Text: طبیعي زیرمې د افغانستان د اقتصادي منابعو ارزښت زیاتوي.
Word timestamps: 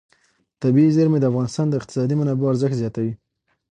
طبیعي 0.61 0.89
زیرمې 0.97 1.19
د 1.19 1.25
افغانستان 1.31 1.65
د 1.69 1.73
اقتصادي 1.79 2.15
منابعو 2.17 2.51
ارزښت 2.51 2.75
زیاتوي. 2.81 3.13